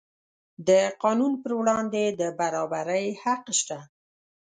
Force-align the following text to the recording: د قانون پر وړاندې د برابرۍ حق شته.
د 0.67 0.69
قانون 1.03 1.31
پر 1.41 1.51
وړاندې 1.59 2.03
د 2.19 2.21
برابرۍ 2.39 3.05
حق 3.23 3.43
شته. 3.59 3.79